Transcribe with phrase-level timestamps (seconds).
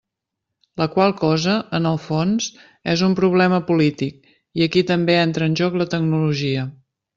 [0.81, 2.47] La qual cosa, en el fons,
[2.95, 4.19] és un problema polític,
[4.61, 6.69] i aquí també entra en joc la tecnologia.